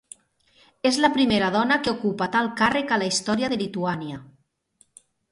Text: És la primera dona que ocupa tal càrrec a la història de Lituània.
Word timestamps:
És 0.89 0.95
la 1.01 1.09
primera 1.17 1.49
dona 1.55 1.75
que 1.87 1.91
ocupa 1.97 2.27
tal 2.35 2.49
càrrec 2.61 2.93
a 2.95 2.99
la 3.01 3.09
història 3.11 3.49
de 3.53 3.59
Lituània. 3.63 4.17